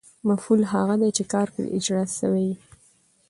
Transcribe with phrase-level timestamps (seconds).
[0.29, 2.55] مفعول هغه دئ، چي کار پر اجراء سوی يي.